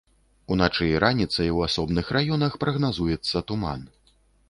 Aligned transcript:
Уначы 0.55 0.87
і 0.87 0.95
раніцай 1.03 1.53
у 1.59 1.63
асобных 1.67 2.11
раёнах 2.19 2.59
прагназуецца 2.67 3.47
туман. 3.51 3.91